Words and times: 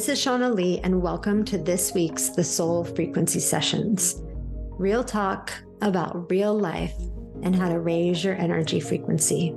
This 0.00 0.18
is 0.18 0.24
Shauna 0.24 0.54
Lee, 0.54 0.78
and 0.78 1.02
welcome 1.02 1.44
to 1.44 1.58
this 1.58 1.92
week's 1.92 2.30
The 2.30 2.42
Soul 2.42 2.84
Frequency 2.84 3.38
Sessions. 3.38 4.22
Real 4.78 5.04
talk 5.04 5.52
about 5.82 6.30
real 6.30 6.58
life 6.58 6.94
and 7.42 7.54
how 7.54 7.68
to 7.68 7.78
raise 7.78 8.24
your 8.24 8.34
energy 8.34 8.80
frequency. 8.80 9.54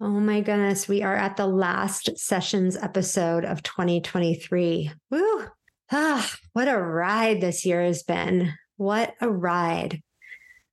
Oh 0.00 0.18
my 0.18 0.40
goodness, 0.40 0.88
we 0.88 1.02
are 1.02 1.16
at 1.16 1.36
the 1.36 1.46
last 1.46 2.16
sessions 2.16 2.78
episode 2.78 3.44
of 3.44 3.62
2023. 3.62 4.90
Woo! 5.10 5.46
Ah, 5.92 6.34
what 6.54 6.68
a 6.68 6.78
ride 6.78 7.42
this 7.42 7.66
year 7.66 7.84
has 7.84 8.02
been. 8.02 8.54
What 8.78 9.12
a 9.20 9.30
ride 9.30 10.00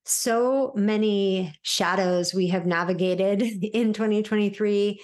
so 0.04 0.72
many 0.74 1.54
shadows 1.62 2.34
we 2.34 2.48
have 2.48 2.66
navigated 2.66 3.42
in 3.74 3.92
2023. 3.92 5.00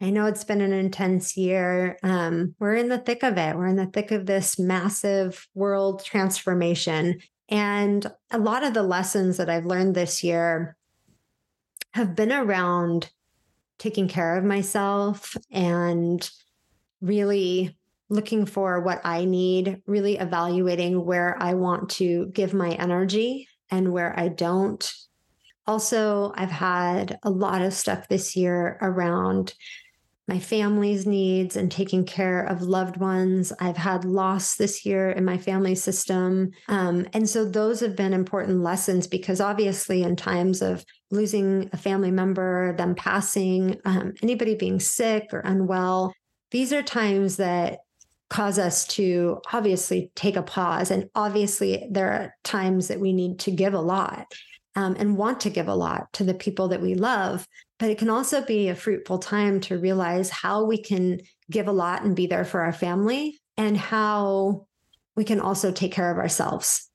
I 0.00 0.10
know 0.10 0.26
it's 0.26 0.44
been 0.44 0.60
an 0.60 0.72
intense 0.72 1.36
year. 1.36 1.98
Um, 2.02 2.54
we're 2.58 2.74
in 2.74 2.88
the 2.88 2.98
thick 2.98 3.22
of 3.22 3.38
it. 3.38 3.56
We're 3.56 3.66
in 3.66 3.76
the 3.76 3.86
thick 3.86 4.10
of 4.10 4.26
this 4.26 4.58
massive 4.58 5.48
world 5.54 6.04
transformation. 6.04 7.20
And 7.48 8.06
a 8.30 8.38
lot 8.38 8.62
of 8.62 8.74
the 8.74 8.82
lessons 8.82 9.38
that 9.38 9.48
I've 9.48 9.66
learned 9.66 9.94
this 9.94 10.22
year 10.22 10.76
have 11.94 12.14
been 12.14 12.32
around 12.32 13.10
taking 13.78 14.08
care 14.08 14.36
of 14.36 14.44
myself 14.44 15.36
and 15.50 16.28
really 17.00 17.76
looking 18.08 18.46
for 18.46 18.80
what 18.80 19.00
I 19.04 19.24
need, 19.24 19.82
really 19.86 20.18
evaluating 20.18 21.04
where 21.04 21.36
I 21.40 21.54
want 21.54 21.90
to 21.90 22.26
give 22.26 22.52
my 22.52 22.70
energy 22.72 23.48
and 23.70 23.92
where 23.92 24.18
I 24.18 24.28
don't. 24.28 24.92
Also, 25.66 26.32
I've 26.36 26.50
had 26.50 27.18
a 27.22 27.30
lot 27.30 27.62
of 27.62 27.72
stuff 27.72 28.08
this 28.08 28.36
year 28.36 28.78
around 28.80 29.54
my 30.28 30.38
family's 30.40 31.06
needs 31.06 31.56
and 31.56 31.70
taking 31.70 32.04
care 32.04 32.44
of 32.44 32.62
loved 32.62 32.96
ones. 32.96 33.52
I've 33.60 33.76
had 33.76 34.04
loss 34.04 34.56
this 34.56 34.84
year 34.84 35.10
in 35.10 35.24
my 35.24 35.38
family 35.38 35.76
system. 35.76 36.50
Um, 36.68 37.06
and 37.12 37.28
so 37.28 37.44
those 37.44 37.78
have 37.80 37.94
been 37.94 38.12
important 38.12 38.60
lessons 38.60 39.06
because 39.06 39.40
obviously, 39.40 40.02
in 40.02 40.16
times 40.16 40.62
of 40.62 40.84
losing 41.12 41.70
a 41.72 41.76
family 41.76 42.10
member, 42.10 42.74
them 42.76 42.96
passing, 42.96 43.76
um, 43.84 44.14
anybody 44.20 44.56
being 44.56 44.80
sick 44.80 45.28
or 45.32 45.40
unwell, 45.40 46.12
these 46.50 46.72
are 46.72 46.82
times 46.82 47.36
that 47.36 47.80
cause 48.28 48.58
us 48.58 48.86
to 48.86 49.40
obviously 49.52 50.10
take 50.14 50.36
a 50.36 50.42
pause. 50.42 50.90
And 50.90 51.08
obviously, 51.14 51.86
there 51.90 52.12
are 52.12 52.34
times 52.44 52.88
that 52.88 53.00
we 53.00 53.12
need 53.12 53.38
to 53.40 53.50
give 53.50 53.74
a 53.74 53.80
lot 53.80 54.32
um, 54.74 54.96
and 54.98 55.16
want 55.16 55.40
to 55.40 55.50
give 55.50 55.68
a 55.68 55.74
lot 55.74 56.12
to 56.14 56.24
the 56.24 56.34
people 56.34 56.68
that 56.68 56.82
we 56.82 56.94
love. 56.94 57.46
But 57.78 57.90
it 57.90 57.98
can 57.98 58.10
also 58.10 58.42
be 58.44 58.68
a 58.68 58.74
fruitful 58.74 59.18
time 59.18 59.60
to 59.62 59.78
realize 59.78 60.30
how 60.30 60.64
we 60.64 60.78
can 60.78 61.20
give 61.50 61.68
a 61.68 61.72
lot 61.72 62.04
and 62.04 62.16
be 62.16 62.26
there 62.26 62.44
for 62.44 62.62
our 62.62 62.72
family 62.72 63.38
and 63.56 63.76
how 63.76 64.66
we 65.14 65.24
can 65.24 65.40
also 65.40 65.72
take 65.72 65.92
care 65.92 66.10
of 66.10 66.18
ourselves. 66.18 66.90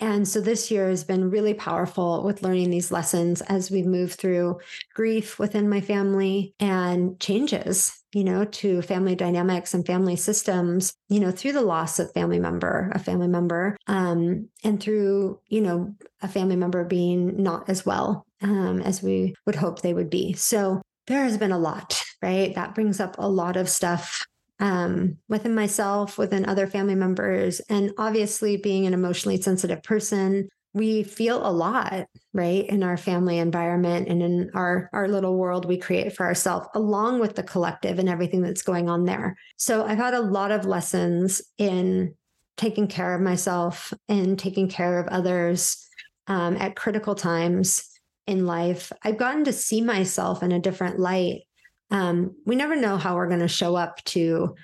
And 0.00 0.26
so 0.26 0.40
this 0.40 0.70
year 0.70 0.88
has 0.88 1.04
been 1.04 1.30
really 1.30 1.54
powerful 1.54 2.24
with 2.24 2.42
learning 2.42 2.70
these 2.70 2.90
lessons 2.90 3.40
as 3.42 3.70
we 3.70 3.82
move 3.82 4.12
through 4.12 4.58
grief 4.92 5.38
within 5.38 5.68
my 5.68 5.80
family 5.80 6.54
and 6.58 7.18
changes, 7.20 8.02
you 8.12 8.24
know, 8.24 8.44
to 8.44 8.82
family 8.82 9.14
dynamics 9.14 9.72
and 9.72 9.86
family 9.86 10.16
systems, 10.16 10.92
you 11.08 11.20
know, 11.20 11.30
through 11.30 11.52
the 11.52 11.62
loss 11.62 11.98
of 11.98 12.12
family 12.12 12.40
member, 12.40 12.90
a 12.94 12.98
family 12.98 13.28
member, 13.28 13.76
um, 13.86 14.48
and 14.64 14.82
through, 14.82 15.40
you 15.48 15.60
know, 15.60 15.94
a 16.22 16.28
family 16.28 16.56
member 16.56 16.84
being 16.84 17.42
not 17.42 17.68
as 17.68 17.86
well 17.86 18.26
um, 18.42 18.80
as 18.82 19.02
we 19.02 19.34
would 19.46 19.54
hope 19.56 19.80
they 19.80 19.94
would 19.94 20.10
be. 20.10 20.32
So 20.32 20.82
there 21.06 21.24
has 21.24 21.38
been 21.38 21.52
a 21.52 21.58
lot, 21.58 22.02
right? 22.22 22.54
That 22.54 22.74
brings 22.74 22.98
up 22.98 23.16
a 23.18 23.28
lot 23.28 23.56
of 23.56 23.68
stuff 23.68 24.24
um, 24.60 25.18
within 25.28 25.54
myself, 25.54 26.18
within 26.18 26.46
other 26.46 26.66
family 26.66 26.94
members. 26.94 27.60
And 27.68 27.92
obviously, 27.98 28.56
being 28.56 28.86
an 28.86 28.94
emotionally 28.94 29.40
sensitive 29.40 29.82
person, 29.82 30.48
we 30.74 31.04
feel 31.04 31.46
a 31.46 31.52
lot, 31.52 32.06
right, 32.32 32.66
in 32.66 32.82
our 32.82 32.96
family 32.96 33.38
environment 33.38 34.08
and 34.08 34.22
in 34.22 34.50
our, 34.54 34.90
our 34.92 35.06
little 35.06 35.36
world 35.36 35.66
we 35.66 35.78
create 35.78 36.12
for 36.12 36.26
ourselves, 36.26 36.66
along 36.74 37.20
with 37.20 37.36
the 37.36 37.44
collective 37.44 38.00
and 38.00 38.08
everything 38.08 38.42
that's 38.42 38.62
going 38.62 38.88
on 38.88 39.04
there. 39.04 39.36
So 39.56 39.84
I've 39.84 39.98
had 39.98 40.14
a 40.14 40.20
lot 40.20 40.50
of 40.50 40.66
lessons 40.66 41.40
in 41.58 42.14
taking 42.56 42.88
care 42.88 43.14
of 43.14 43.20
myself 43.20 43.92
and 44.08 44.36
taking 44.38 44.68
care 44.68 44.98
of 44.98 45.06
others 45.08 45.86
um, 46.26 46.56
at 46.56 46.76
critical 46.76 47.14
times 47.14 47.88
in 48.26 48.46
life. 48.46 48.90
I've 49.02 49.18
gotten 49.18 49.44
to 49.44 49.52
see 49.52 49.80
myself 49.80 50.42
in 50.42 50.50
a 50.50 50.60
different 50.60 50.98
light 50.98 51.42
um, 51.90 52.34
we 52.44 52.56
never 52.56 52.76
know 52.76 52.96
how 52.96 53.14
we're 53.14 53.28
going 53.28 53.40
to 53.40 53.48
show 53.48 53.76
up 53.76 54.02
to 54.04 54.54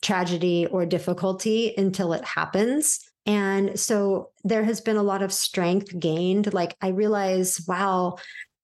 tragedy 0.00 0.66
or 0.66 0.84
difficulty 0.84 1.74
until 1.76 2.12
it 2.12 2.24
happens. 2.24 3.00
And 3.24 3.78
so 3.78 4.30
there 4.42 4.64
has 4.64 4.80
been 4.80 4.96
a 4.96 5.02
lot 5.02 5.22
of 5.22 5.32
strength 5.32 5.98
gained. 5.98 6.52
Like 6.52 6.76
I 6.80 6.88
realize, 6.88 7.64
wow, 7.68 8.16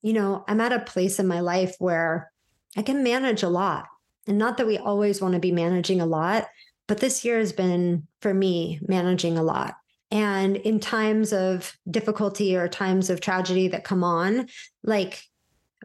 you 0.03 0.12
know, 0.12 0.44
I'm 0.48 0.60
at 0.60 0.72
a 0.72 0.81
place 0.81 1.19
in 1.19 1.26
my 1.26 1.41
life 1.41 1.76
where 1.78 2.32
I 2.76 2.82
can 2.82 3.03
manage 3.03 3.42
a 3.42 3.48
lot. 3.48 3.87
And 4.26 4.37
not 4.37 4.56
that 4.56 4.66
we 4.66 4.78
always 4.78 5.22
want 5.22 5.34
to 5.34 5.41
be 5.41 5.53
managing 5.53 6.00
a 6.00 6.06
lot, 6.06 6.48
but 6.87 6.98
this 6.98 7.25
year 7.25 7.38
has 7.38 7.53
been 7.53 8.06
for 8.20 8.34
me 8.34 8.81
managing 8.87 9.38
a 9.38 9.42
lot. 9.42 9.76
And 10.10 10.56
in 10.56 10.81
times 10.81 11.32
of 11.32 11.76
difficulty 11.91 12.56
or 12.56 12.69
times 12.69 13.10
of 13.10 13.20
tragedy 13.20 13.69
that 13.69 13.84
come 13.84 14.03
on, 14.03 14.48
like 14.82 15.22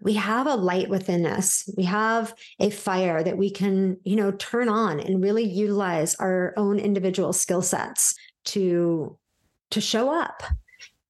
we 0.02 0.14
have 0.14 0.48
a 0.48 0.56
light 0.56 0.90
within 0.90 1.26
us. 1.26 1.70
We 1.78 1.84
have 1.84 2.34
a 2.59 2.70
fire 2.70 3.24
that 3.24 3.38
we 3.38 3.50
can, 3.52 3.98
you 4.04 4.16
know, 4.16 4.31
turn 4.31 4.70
on 4.70 5.00
and 5.00 5.24
really 5.24 5.44
utilize 5.44 6.16
our 6.16 6.54
own 6.58 6.80
individual 6.80 7.34
skill 7.34 7.62
sets 7.62 8.16
to 8.46 9.18
to 9.72 9.82
show 9.82 10.12
up. 10.12 10.44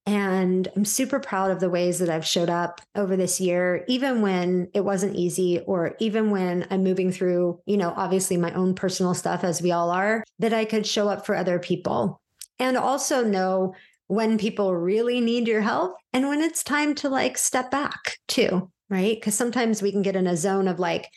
And 0.05 0.67
I'm 0.75 0.83
super 0.83 1.19
proud 1.19 1.51
of 1.51 1.61
the 1.61 1.69
ways 1.69 1.99
that 1.99 2.09
I've 2.09 2.25
showed 2.25 2.49
up 2.49 2.81
over 2.93 3.15
this 3.15 3.39
year, 3.39 3.85
even 3.87 4.21
when 4.21 4.69
it 4.73 4.81
wasn't 4.81 5.15
easy, 5.15 5.61
or 5.61 5.95
even 5.99 6.29
when 6.29 6.67
I'm 6.69 6.83
moving 6.83 7.09
through, 7.11 7.61
you 7.65 7.77
know, 7.77 7.93
obviously 7.95 8.35
my 8.35 8.53
own 8.53 8.75
personal 8.75 9.13
stuff, 9.13 9.45
as 9.45 9.61
we 9.61 9.71
all 9.71 9.91
are, 9.91 10.23
that 10.39 10.53
I 10.53 10.65
could 10.65 10.85
show 10.85 11.07
up 11.07 11.25
for 11.25 11.35
other 11.35 11.57
people. 11.57 12.21
And 12.59 12.75
also 12.75 13.23
know 13.23 13.75
when 14.07 14.37
people 14.37 14.75
really 14.75 15.21
need 15.21 15.47
your 15.47 15.61
help 15.61 15.95
and 16.11 16.27
when 16.27 16.41
it's 16.41 16.63
time 16.63 16.95
to 16.95 17.07
like 17.07 17.37
step 17.37 17.71
back 17.71 18.17
too 18.27 18.69
right? 18.93 19.15
Because 19.15 19.33
sometimes 19.33 19.81
we 19.81 19.91
can 19.91 20.03
get 20.03 20.15
in 20.15 20.27
a 20.27 20.37
zone 20.37 20.67
of 20.67 20.79
like, 20.79 21.09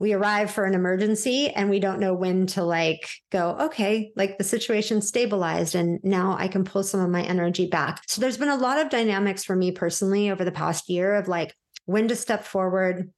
we 0.00 0.14
arrive 0.14 0.50
for 0.50 0.64
an 0.64 0.74
emergency 0.74 1.50
and 1.50 1.70
we 1.70 1.78
don't 1.78 2.00
know 2.00 2.14
when 2.14 2.46
to 2.48 2.64
like 2.64 3.08
go, 3.30 3.56
okay, 3.60 4.10
like 4.16 4.36
the 4.36 4.44
situation 4.44 5.00
stabilized 5.00 5.74
and 5.74 6.02
now 6.02 6.36
I 6.38 6.48
can 6.48 6.64
pull 6.64 6.82
some 6.82 7.00
of 7.00 7.10
my 7.10 7.22
energy 7.22 7.68
back. 7.68 8.02
So 8.06 8.20
there's 8.20 8.38
been 8.38 8.48
a 8.48 8.56
lot 8.56 8.78
of 8.78 8.88
dynamics 8.88 9.44
for 9.44 9.54
me 9.54 9.70
personally 9.70 10.30
over 10.30 10.44
the 10.44 10.50
past 10.50 10.88
year 10.88 11.14
of 11.14 11.28
like 11.28 11.54
when 11.84 12.08
to 12.08 12.16
step 12.16 12.44
forward, 12.44 13.12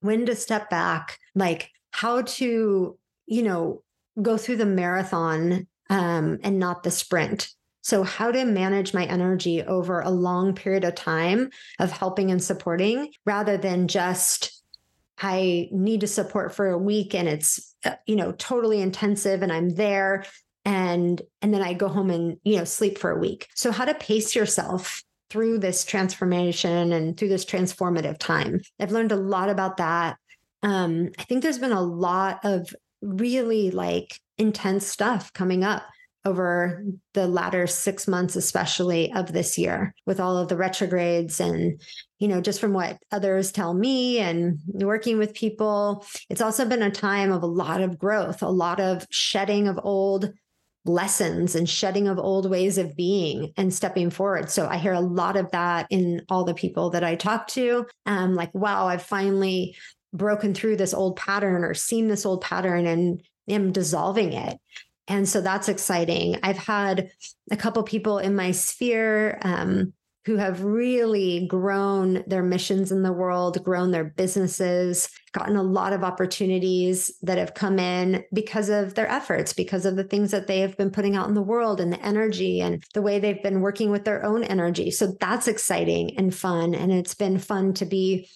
when 0.00 0.26
to 0.26 0.34
step 0.34 0.70
back, 0.70 1.18
like 1.34 1.70
how 1.90 2.22
to, 2.22 2.98
you 3.26 3.42
know, 3.42 3.82
go 4.20 4.36
through 4.36 4.56
the 4.56 4.66
marathon 4.66 5.68
um, 5.90 6.38
and 6.42 6.58
not 6.58 6.82
the 6.82 6.90
sprint. 6.90 7.50
So, 7.82 8.02
how 8.02 8.30
to 8.30 8.44
manage 8.44 8.92
my 8.92 9.04
energy 9.04 9.62
over 9.62 10.00
a 10.00 10.10
long 10.10 10.54
period 10.54 10.84
of 10.84 10.94
time 10.94 11.50
of 11.78 11.90
helping 11.90 12.30
and 12.30 12.42
supporting 12.42 13.12
rather 13.24 13.56
than 13.56 13.88
just 13.88 14.62
I 15.20 15.68
need 15.72 16.00
to 16.00 16.06
support 16.06 16.54
for 16.54 16.68
a 16.68 16.78
week 16.78 17.14
and 17.14 17.28
it's 17.28 17.74
uh, 17.84 17.96
you 18.06 18.16
know 18.16 18.32
totally 18.32 18.80
intensive 18.80 19.42
and 19.42 19.52
I'm 19.52 19.70
there 19.70 20.24
and 20.64 21.20
and 21.42 21.52
then 21.52 21.62
I 21.62 21.72
go 21.72 21.88
home 21.88 22.10
and 22.10 22.38
you 22.44 22.56
know 22.56 22.64
sleep 22.64 22.98
for 22.98 23.10
a 23.10 23.18
week. 23.18 23.48
So 23.54 23.72
how 23.72 23.84
to 23.84 23.94
pace 23.94 24.34
yourself 24.34 25.02
through 25.30 25.58
this 25.58 25.84
transformation 25.84 26.92
and 26.92 27.16
through 27.16 27.28
this 27.28 27.44
transformative 27.44 28.18
time. 28.18 28.60
I've 28.80 28.92
learned 28.92 29.12
a 29.12 29.16
lot 29.16 29.50
about 29.50 29.76
that. 29.76 30.16
Um, 30.62 31.10
I 31.18 31.24
think 31.24 31.42
there's 31.42 31.58
been 31.58 31.72
a 31.72 31.82
lot 31.82 32.40
of 32.44 32.74
really 33.02 33.70
like 33.70 34.20
intense 34.38 34.86
stuff 34.86 35.32
coming 35.32 35.64
up 35.64 35.82
over 36.28 36.84
the 37.14 37.26
latter 37.26 37.66
six 37.66 38.06
months, 38.06 38.36
especially 38.36 39.12
of 39.12 39.32
this 39.32 39.58
year, 39.58 39.94
with 40.06 40.20
all 40.20 40.36
of 40.36 40.48
the 40.48 40.56
retrogrades 40.56 41.40
and, 41.40 41.80
you 42.18 42.28
know, 42.28 42.40
just 42.40 42.60
from 42.60 42.72
what 42.72 42.98
others 43.10 43.50
tell 43.50 43.74
me 43.74 44.18
and 44.18 44.60
working 44.74 45.18
with 45.18 45.34
people, 45.34 46.04
it's 46.30 46.40
also 46.40 46.64
been 46.64 46.82
a 46.82 46.90
time 46.90 47.32
of 47.32 47.42
a 47.42 47.46
lot 47.46 47.80
of 47.80 47.98
growth, 47.98 48.42
a 48.42 48.48
lot 48.48 48.78
of 48.78 49.06
shedding 49.10 49.66
of 49.68 49.80
old 49.82 50.30
lessons 50.84 51.54
and 51.54 51.68
shedding 51.68 52.08
of 52.08 52.18
old 52.18 52.48
ways 52.48 52.78
of 52.78 52.96
being 52.96 53.52
and 53.56 53.74
stepping 53.74 54.10
forward. 54.10 54.50
So 54.50 54.66
I 54.66 54.78
hear 54.78 54.94
a 54.94 55.00
lot 55.00 55.36
of 55.36 55.50
that 55.50 55.86
in 55.90 56.22
all 56.28 56.44
the 56.44 56.54
people 56.54 56.90
that 56.90 57.04
I 57.04 57.14
talk 57.14 57.48
to. 57.48 57.86
Um, 58.06 58.34
like, 58.34 58.54
wow, 58.54 58.86
I've 58.86 59.02
finally 59.02 59.76
broken 60.12 60.54
through 60.54 60.76
this 60.76 60.94
old 60.94 61.16
pattern 61.16 61.64
or 61.64 61.74
seen 61.74 62.08
this 62.08 62.24
old 62.24 62.40
pattern 62.40 62.86
and 62.86 63.22
am 63.48 63.72
dissolving 63.72 64.32
it. 64.32 64.58
And 65.08 65.28
so 65.28 65.40
that's 65.40 65.68
exciting. 65.68 66.38
I've 66.42 66.58
had 66.58 67.10
a 67.50 67.56
couple 67.56 67.82
people 67.82 68.18
in 68.18 68.36
my 68.36 68.50
sphere 68.50 69.38
um, 69.42 69.94
who 70.26 70.36
have 70.36 70.62
really 70.62 71.46
grown 71.46 72.22
their 72.26 72.42
missions 72.42 72.92
in 72.92 73.02
the 73.02 73.12
world, 73.12 73.64
grown 73.64 73.90
their 73.90 74.04
businesses, 74.04 75.08
gotten 75.32 75.56
a 75.56 75.62
lot 75.62 75.94
of 75.94 76.04
opportunities 76.04 77.10
that 77.22 77.38
have 77.38 77.54
come 77.54 77.78
in 77.78 78.22
because 78.34 78.68
of 78.68 78.94
their 78.94 79.08
efforts, 79.08 79.54
because 79.54 79.86
of 79.86 79.96
the 79.96 80.04
things 80.04 80.30
that 80.30 80.46
they 80.46 80.60
have 80.60 80.76
been 80.76 80.90
putting 80.90 81.16
out 81.16 81.28
in 81.28 81.34
the 81.34 81.40
world 81.40 81.80
and 81.80 81.90
the 81.90 82.04
energy 82.04 82.60
and 82.60 82.84
the 82.92 83.00
way 83.00 83.18
they've 83.18 83.42
been 83.42 83.62
working 83.62 83.90
with 83.90 84.04
their 84.04 84.22
own 84.22 84.44
energy. 84.44 84.90
So 84.90 85.16
that's 85.18 85.48
exciting 85.48 86.18
and 86.18 86.34
fun. 86.34 86.74
And 86.74 86.92
it's 86.92 87.14
been 87.14 87.38
fun 87.38 87.72
to 87.74 87.86
be 87.86 88.28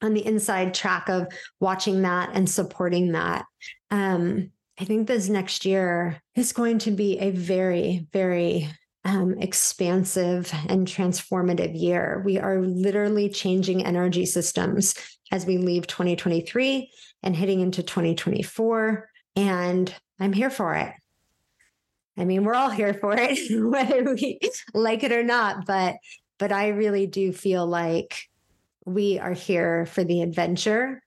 on 0.00 0.14
the 0.14 0.24
inside 0.24 0.72
track 0.72 1.10
of 1.10 1.26
watching 1.60 2.00
that 2.02 2.30
and 2.32 2.48
supporting 2.48 3.12
that. 3.12 3.44
Um, 3.90 4.52
I 4.80 4.84
think 4.84 5.06
this 5.06 5.28
next 5.28 5.66
year 5.66 6.22
is 6.34 6.54
going 6.54 6.78
to 6.80 6.90
be 6.90 7.18
a 7.18 7.32
very, 7.32 8.06
very 8.14 8.66
um, 9.04 9.38
expansive 9.38 10.50
and 10.70 10.86
transformative 10.86 11.78
year. 11.78 12.22
We 12.24 12.38
are 12.38 12.62
literally 12.62 13.28
changing 13.28 13.84
energy 13.84 14.24
systems 14.24 14.94
as 15.30 15.44
we 15.44 15.58
leave 15.58 15.86
2023 15.86 16.90
and 17.22 17.36
heading 17.36 17.60
into 17.60 17.82
2024. 17.82 19.06
And 19.36 19.94
I'm 20.18 20.32
here 20.32 20.50
for 20.50 20.74
it. 20.74 20.94
I 22.16 22.24
mean, 22.24 22.44
we're 22.44 22.54
all 22.54 22.70
here 22.70 22.94
for 22.94 23.14
it, 23.14 23.38
whether 23.70 24.14
we 24.14 24.40
like 24.72 25.02
it 25.02 25.12
or 25.12 25.22
not. 25.22 25.66
But 25.66 25.96
but 26.38 26.52
I 26.52 26.68
really 26.68 27.06
do 27.06 27.34
feel 27.34 27.66
like 27.66 28.16
we 28.86 29.18
are 29.18 29.34
here 29.34 29.84
for 29.84 30.04
the 30.04 30.22
adventure. 30.22 31.02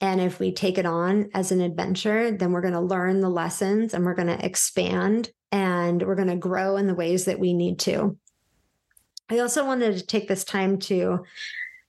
And 0.00 0.20
if 0.20 0.38
we 0.38 0.52
take 0.52 0.78
it 0.78 0.86
on 0.86 1.30
as 1.32 1.52
an 1.52 1.60
adventure, 1.60 2.30
then 2.30 2.52
we're 2.52 2.60
going 2.60 2.74
to 2.74 2.80
learn 2.80 3.20
the 3.20 3.30
lessons 3.30 3.94
and 3.94 4.04
we're 4.04 4.14
going 4.14 4.28
to 4.28 4.44
expand 4.44 5.30
and 5.50 6.02
we're 6.02 6.16
going 6.16 6.28
to 6.28 6.36
grow 6.36 6.76
in 6.76 6.86
the 6.86 6.94
ways 6.94 7.24
that 7.24 7.38
we 7.38 7.54
need 7.54 7.78
to. 7.80 8.18
I 9.30 9.38
also 9.38 9.64
wanted 9.64 9.96
to 9.96 10.06
take 10.06 10.28
this 10.28 10.44
time 10.44 10.78
to 10.80 11.24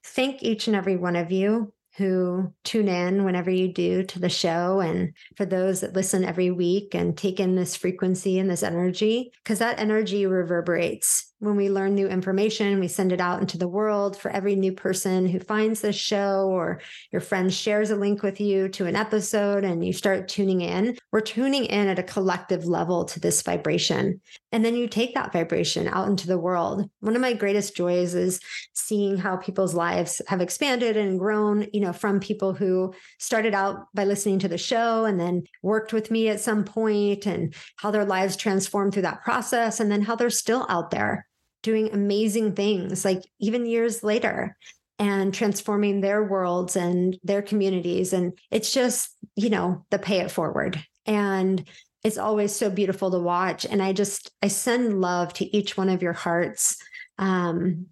thank 0.04 0.42
each 0.42 0.68
and 0.68 0.76
every 0.76 0.96
one 0.96 1.16
of 1.16 1.32
you 1.32 1.74
who 1.98 2.54
tune 2.64 2.88
in 2.88 3.26
whenever 3.26 3.50
you 3.50 3.74
do 3.74 4.04
to 4.04 4.20
the 4.20 4.30
show 4.30 4.80
and 4.80 5.14
for 5.36 5.46
those 5.46 5.82
that 5.82 5.94
listen 5.94 6.24
every 6.24 6.52
week 6.52 6.94
and 6.94 7.18
take 7.18 7.40
in 7.40 7.56
this 7.56 7.76
frequency 7.76 8.38
and 8.38 8.50
this 8.50 8.64
energy 8.64 9.32
because 9.44 9.60
that 9.60 9.80
energy 9.80 10.26
reverberates 10.26 11.27
when 11.40 11.56
we 11.56 11.70
learn 11.70 11.94
new 11.94 12.08
information, 12.08 12.80
we 12.80 12.88
send 12.88 13.12
it 13.12 13.22
out 13.22 13.42
into 13.42 13.60
the 13.60 13.68
world 13.68 14.18
for 14.18 14.32
every 14.32 14.56
new 14.56 14.72
person 14.72 15.28
who 15.28 15.40
finds 15.40 15.82
this 15.82 15.96
show 15.96 16.48
or 16.50 16.82
your 17.12 17.22
friend 17.22 17.54
shares 17.54 17.92
a 17.92 17.96
link 17.96 18.24
with 18.24 18.42
you 18.42 18.68
to 18.70 18.88
an 18.88 18.96
episode 18.96 19.64
and 19.64 19.86
you 19.86 19.94
start 19.94 20.28
tuning 20.28 20.62
in. 20.62 20.98
We're 21.12 21.22
tuning 21.22 21.66
in 21.66 21.88
at 21.88 22.00
a 22.00 22.04
collective 22.04 22.66
level 22.66 23.06
to 23.06 23.20
this 23.20 23.44
vibration. 23.44 24.20
And 24.52 24.66
then 24.66 24.76
you 24.76 24.88
take 24.88 25.14
that 25.14 25.32
vibration 25.32 25.88
out 25.88 26.08
into 26.08 26.26
the 26.26 26.40
world. 26.40 26.90
One 27.02 27.16
of 27.16 27.22
my 27.22 27.34
greatest 27.34 27.76
joys 27.76 28.16
is 28.16 28.40
seeing 28.74 29.18
how 29.18 29.38
people's 29.38 29.76
lives 29.76 30.22
have 30.28 30.42
expanded 30.42 30.98
and 30.98 31.20
grown, 31.20 31.68
you 31.72 31.82
know, 31.82 31.94
from 31.94 32.20
people 32.20 32.54
who 32.54 32.96
started 33.20 33.54
out 33.54 33.86
by 33.94 34.06
listening 34.06 34.40
to 34.40 34.48
the 34.48 34.58
show 34.58 35.06
and 35.06 35.20
then 35.20 35.44
worked 35.62 35.94
with 35.94 36.10
me 36.10 36.30
at 36.30 36.40
some 36.40 36.64
point 36.64 37.28
and 37.28 37.54
how 37.76 37.92
their 37.92 38.06
lives 38.06 38.36
transformed 38.36 38.94
through 38.94 39.04
that 39.04 39.24
process 39.24 39.80
and 39.80 39.92
then 39.92 40.02
how 40.02 40.16
they're 40.16 40.32
still 40.32 40.66
out 40.70 40.90
there 40.90 41.28
doing 41.64 41.90
amazing 41.94 42.54
things, 42.54 43.04
like 43.04 43.24
even 43.40 43.66
years 43.66 44.04
later, 44.04 44.56
and 45.00 45.34
transforming 45.34 46.02
their 46.02 46.24
worlds 46.24 46.76
and 46.76 47.18
their 47.24 47.42
communities. 47.42 48.14
And 48.14 48.34
it's 48.52 48.74
just, 48.74 49.10
you 49.36 49.50
know, 49.50 49.86
the 49.92 50.00
pay 50.00 50.20
it 50.20 50.32
forward. 50.32 50.84
And 51.06 51.68
it's 52.04 52.18
always 52.18 52.56
so 52.56 52.70
beautiful 52.70 53.12
to 53.12 53.20
watch. 53.20 53.66
And 53.66 53.82
I 53.82 53.94
just, 53.94 54.32
I 54.42 54.48
send 54.48 55.02
love 55.02 55.34
to 55.34 55.56
each 55.56 55.78
one 55.78 55.90
of 55.90 56.02
your 56.02 56.14
hearts. 56.14 56.78
Um, 57.18 57.88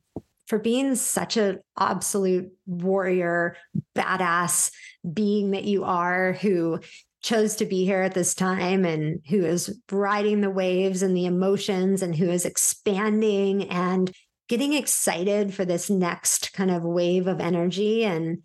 for 0.47 0.59
being 0.59 0.95
such 0.95 1.37
an 1.37 1.59
absolute 1.79 2.51
warrior, 2.67 3.57
badass 3.95 4.71
being 5.11 5.51
that 5.51 5.63
you 5.63 5.83
are, 5.83 6.33
who 6.33 6.79
chose 7.25 7.55
to 7.55 7.65
be 7.65 7.83
here 7.85 8.03
at 8.03 8.13
this 8.13 8.35
time 8.35 8.85
and 8.85 9.19
who 9.27 9.43
is 9.43 9.81
riding 9.91 10.41
the 10.41 10.49
waves 10.49 11.01
and 11.01 11.17
the 11.17 11.25
emotions 11.25 12.03
and 12.03 12.15
who 12.15 12.29
is 12.29 12.45
expanding 12.45 13.67
and 13.69 14.11
getting 14.47 14.73
excited 14.73 15.51
for 15.51 15.65
this 15.65 15.89
next 15.89 16.53
kind 16.53 16.69
of 16.69 16.83
wave 16.83 17.25
of 17.25 17.39
energy. 17.39 18.05
And 18.05 18.43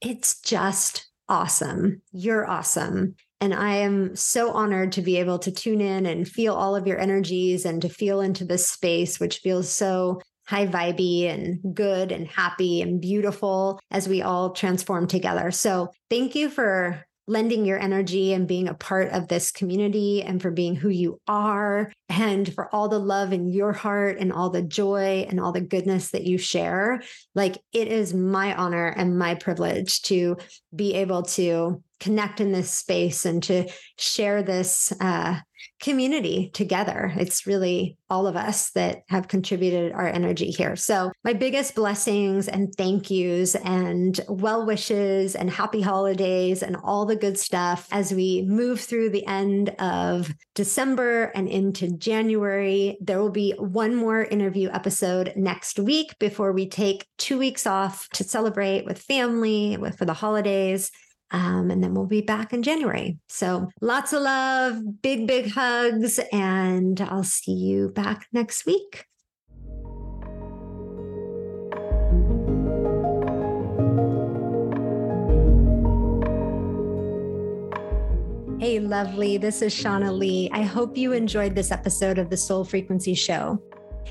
it's 0.00 0.40
just 0.42 1.08
awesome. 1.28 2.02
You're 2.12 2.48
awesome. 2.48 3.16
And 3.40 3.52
I 3.52 3.76
am 3.78 4.14
so 4.14 4.52
honored 4.52 4.92
to 4.92 5.02
be 5.02 5.16
able 5.16 5.40
to 5.40 5.50
tune 5.50 5.80
in 5.80 6.06
and 6.06 6.28
feel 6.28 6.54
all 6.54 6.76
of 6.76 6.86
your 6.86 7.00
energies 7.00 7.64
and 7.64 7.82
to 7.82 7.88
feel 7.88 8.20
into 8.20 8.44
this 8.44 8.68
space, 8.68 9.18
which 9.18 9.38
feels 9.38 9.68
so 9.68 10.20
high 10.46 10.68
vibey 10.68 11.28
and 11.28 11.74
good 11.74 12.12
and 12.12 12.28
happy 12.28 12.80
and 12.80 13.00
beautiful 13.00 13.80
as 13.90 14.08
we 14.08 14.22
all 14.22 14.50
transform 14.50 15.08
together. 15.08 15.50
So 15.50 15.88
thank 16.08 16.36
you 16.36 16.48
for 16.48 17.04
lending 17.30 17.64
your 17.64 17.78
energy 17.78 18.32
and 18.32 18.48
being 18.48 18.66
a 18.66 18.74
part 18.74 19.08
of 19.12 19.28
this 19.28 19.52
community 19.52 20.20
and 20.20 20.42
for 20.42 20.50
being 20.50 20.74
who 20.74 20.88
you 20.88 21.20
are 21.28 21.92
and 22.08 22.52
for 22.52 22.68
all 22.74 22.88
the 22.88 22.98
love 22.98 23.32
in 23.32 23.48
your 23.48 23.72
heart 23.72 24.18
and 24.18 24.32
all 24.32 24.50
the 24.50 24.62
joy 24.62 25.24
and 25.30 25.38
all 25.38 25.52
the 25.52 25.60
goodness 25.60 26.10
that 26.10 26.24
you 26.24 26.36
share. 26.36 27.00
Like 27.36 27.56
it 27.72 27.86
is 27.86 28.12
my 28.12 28.54
honor 28.56 28.88
and 28.88 29.16
my 29.16 29.36
privilege 29.36 30.02
to 30.02 30.38
be 30.74 30.94
able 30.94 31.22
to 31.22 31.84
connect 32.00 32.40
in 32.40 32.50
this 32.50 32.72
space 32.72 33.24
and 33.24 33.40
to 33.44 33.68
share 33.96 34.42
this 34.42 34.92
uh, 35.00 35.38
community 35.80 36.50
together. 36.52 37.12
It's 37.16 37.46
really 37.46 37.96
all 38.08 38.26
of 38.26 38.36
us 38.36 38.70
that 38.72 39.02
have 39.08 39.28
contributed 39.28 39.92
our 39.92 40.08
energy 40.08 40.50
here. 40.50 40.76
So, 40.76 41.12
my 41.24 41.32
biggest 41.32 41.74
blessings 41.74 42.48
and 42.48 42.74
thank 42.76 43.10
yous 43.10 43.54
and 43.54 44.18
well 44.28 44.66
wishes 44.66 45.34
and 45.34 45.50
happy 45.50 45.80
holidays 45.80 46.62
and 46.62 46.76
all 46.82 47.06
the 47.06 47.16
good 47.16 47.38
stuff 47.38 47.88
as 47.92 48.12
we 48.12 48.42
move 48.42 48.80
through 48.80 49.10
the 49.10 49.26
end 49.26 49.70
of 49.78 50.32
December 50.54 51.24
and 51.34 51.48
into 51.48 51.96
January. 51.96 52.98
There 53.00 53.20
will 53.20 53.30
be 53.30 53.52
one 53.58 53.94
more 53.94 54.24
interview 54.24 54.70
episode 54.72 55.32
next 55.36 55.78
week 55.78 56.18
before 56.18 56.52
we 56.52 56.68
take 56.68 57.06
two 57.18 57.38
weeks 57.38 57.66
off 57.66 58.08
to 58.10 58.24
celebrate 58.24 58.84
with 58.84 59.00
family 59.00 59.76
with, 59.76 59.96
for 59.96 60.04
the 60.04 60.14
holidays. 60.14 60.90
Um, 61.32 61.70
and 61.70 61.82
then 61.82 61.94
we'll 61.94 62.06
be 62.06 62.22
back 62.22 62.52
in 62.52 62.62
January. 62.62 63.18
So 63.28 63.68
lots 63.80 64.12
of 64.12 64.22
love, 64.22 65.02
big, 65.02 65.26
big 65.26 65.50
hugs, 65.52 66.18
and 66.32 67.00
I'll 67.00 67.22
see 67.22 67.52
you 67.52 67.90
back 67.90 68.26
next 68.32 68.66
week. 68.66 69.06
Hey, 78.60 78.78
lovely. 78.78 79.38
This 79.38 79.62
is 79.62 79.74
Shauna 79.74 80.16
Lee. 80.16 80.50
I 80.52 80.62
hope 80.62 80.96
you 80.96 81.12
enjoyed 81.12 81.54
this 81.54 81.72
episode 81.72 82.18
of 82.18 82.28
the 82.28 82.36
Soul 82.36 82.62
Frequency 82.62 83.14
Show. 83.14 83.58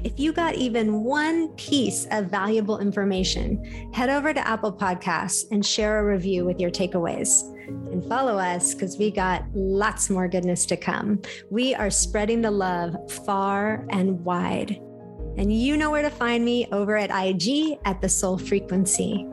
If 0.04 0.20
you 0.20 0.32
got 0.32 0.56
even 0.56 1.04
one 1.04 1.50
piece 1.50 2.08
of 2.12 2.28
valuable 2.28 2.80
information, 2.80 3.92
head 3.94 4.10
over 4.10 4.34
to 4.34 4.48
Apple 4.48 4.72
Podcasts 4.72 5.46
and 5.52 5.66
share 5.66 6.00
a 6.00 6.06
review 6.06 6.46
with 6.46 6.60
your 6.60 6.72
takeaways. 6.72 7.44
And 7.92 8.04
follow 8.06 8.38
us 8.38 8.74
because 8.74 8.98
we 8.98 9.12
got 9.12 9.44
lots 9.54 10.10
more 10.10 10.28
goodness 10.28 10.66
to 10.68 10.78
come. 10.78 11.22
We 11.50 11.76
are 11.76 11.90
spreading 11.90 12.42
the 12.42 12.52
love 12.52 12.96
far 13.26 13.86
and 13.90 14.24
wide. 14.24 14.80
And 15.38 15.54
you 15.54 15.78
know 15.78 15.92
where 15.92 16.02
to 16.02 16.10
find 16.10 16.44
me 16.44 16.68
over 16.72 16.98
at 16.98 17.12
IG 17.12 17.78
at 17.86 18.02
the 18.02 18.10
Soul 18.10 18.38
Frequency. 18.38 19.26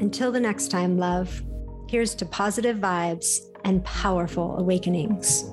Until 0.00 0.32
the 0.32 0.40
next 0.40 0.70
time, 0.70 0.98
love, 0.98 1.42
here's 1.88 2.14
to 2.16 2.26
positive 2.26 2.78
vibes 2.78 3.40
and 3.64 3.84
powerful 3.84 4.58
awakenings. 4.58 5.44